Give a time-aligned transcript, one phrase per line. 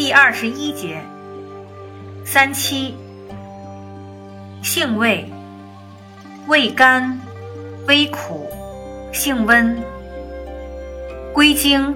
[0.00, 0.98] 第二十一节，
[2.24, 2.94] 三七，
[4.62, 5.30] 性味，
[6.46, 7.20] 味甘，
[7.86, 8.48] 微苦，
[9.12, 9.78] 性温，
[11.34, 11.94] 归经，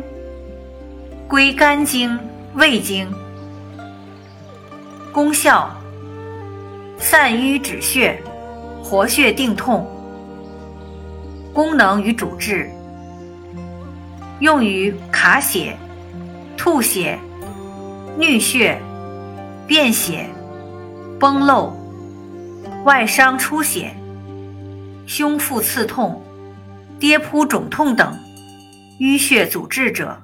[1.27, 2.20] 归肝经、
[2.52, 3.11] 胃经。
[5.11, 5.75] 功效，
[6.98, 8.23] 散瘀止血，
[8.82, 9.82] 活血定痛。
[11.55, 12.71] 功能与主治，
[14.41, 15.74] 用于卡血、
[16.55, 17.18] 吐血。
[18.16, 18.80] 衄血、
[19.66, 20.30] 便血、
[21.18, 21.77] 崩漏、
[22.84, 23.92] 外伤出血、
[25.05, 26.22] 胸腹刺痛、
[27.00, 28.16] 跌扑肿痛等
[29.00, 30.22] 淤血阻滞者。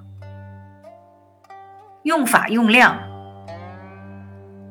[2.05, 2.97] 用法用量：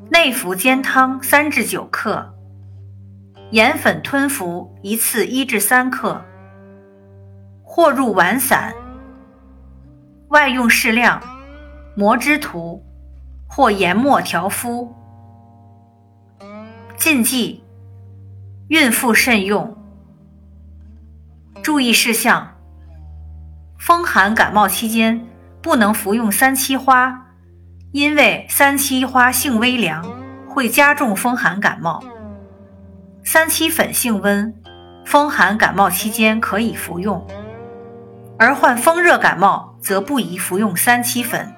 [0.09, 2.33] 内服煎汤三至九克，
[3.51, 6.23] 盐粉吞服一次一至三克，
[7.63, 8.73] 或入丸散。
[10.29, 11.21] 外用适量，
[11.97, 12.85] 磨之涂。
[13.50, 14.95] 或研末调敷。
[16.95, 17.64] 禁忌：
[18.69, 19.75] 孕妇慎用。
[21.61, 22.56] 注意事项：
[23.78, 25.28] 风寒感冒期间
[25.61, 27.25] 不能服用三七花，
[27.91, 30.06] 因为三七花性微凉，
[30.47, 32.02] 会加重风寒感冒。
[33.23, 34.53] 三七粉性温，
[35.06, 37.25] 风寒感冒期间可以服用，
[38.38, 41.53] 而患风热感冒则不宜服用三七粉。